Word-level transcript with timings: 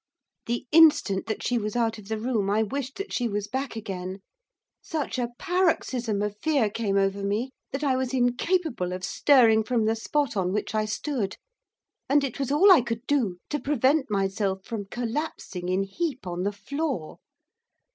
The 0.47 0.65
instant 0.71 1.27
that 1.27 1.43
she 1.43 1.59
was 1.59 1.75
out 1.75 1.99
of 1.99 2.07
the 2.07 2.17
room 2.17 2.49
I 2.49 2.63
wished 2.63 2.95
that 2.95 3.13
she 3.13 3.27
was 3.27 3.47
back 3.47 3.75
again. 3.75 4.19
Such 4.81 5.19
a 5.19 5.29
paroxysm 5.37 6.23
of 6.23 6.39
fear 6.39 6.71
came 6.71 6.97
over 6.97 7.23
me, 7.23 7.51
that 7.71 7.83
I 7.83 7.95
was 7.95 8.11
incapable 8.11 8.93
of 8.93 9.03
stirring 9.03 9.63
from 9.63 9.85
the 9.85 9.95
spot 9.95 10.35
on 10.35 10.53
which 10.53 10.73
I 10.73 10.85
stood, 10.85 11.35
and 12.09 12.23
it 12.23 12.39
was 12.39 12.51
all 12.51 12.71
I 12.71 12.81
could 12.81 13.05
do 13.05 13.37
to 13.51 13.59
prevent 13.59 14.09
myself 14.09 14.65
from 14.65 14.85
collapsing 14.85 15.69
in 15.69 15.83
a 15.83 15.85
heap 15.85 16.25
on 16.25 16.41
the 16.45 16.51
floor. 16.51 17.17